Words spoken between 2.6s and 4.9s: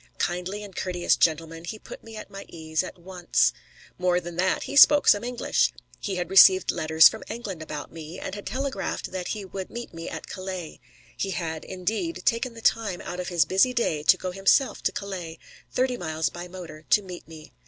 at once. More than that, he